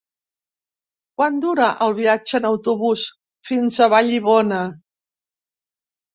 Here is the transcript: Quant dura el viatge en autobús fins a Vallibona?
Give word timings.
Quant 1.19 1.37
dura 1.43 1.67
el 1.87 1.93
viatge 1.99 2.39
en 2.39 2.47
autobús 2.49 3.05
fins 3.51 3.79
a 3.87 3.91
Vallibona? 3.97 4.65